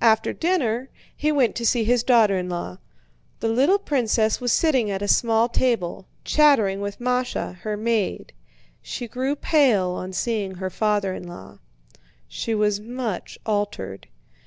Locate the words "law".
2.48-2.78, 11.28-11.58